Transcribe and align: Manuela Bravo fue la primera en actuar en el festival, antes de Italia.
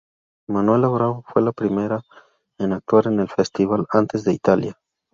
Manuela 0.49 0.87
Bravo 0.87 1.23
fue 1.27 1.43
la 1.43 1.51
primera 1.51 2.01
en 2.57 2.73
actuar 2.73 3.05
en 3.05 3.19
el 3.19 3.29
festival, 3.29 3.85
antes 3.91 4.23
de 4.23 4.33
Italia. 4.33 4.79